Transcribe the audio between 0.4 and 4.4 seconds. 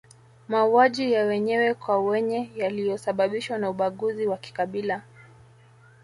Mauaji ya wenyewe kwa wenye yaliyosababishwa na ubaguzi wa